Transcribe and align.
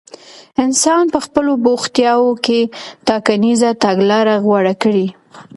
انسان 0.65 1.03
په 1.13 1.19
خپلو 1.25 1.51
بوختياوو 1.65 2.31
کې 2.45 2.59
ټاکنيزه 3.07 3.69
تګلاره 3.83 4.35
غوره 4.45 4.73
کړي. 4.83 5.07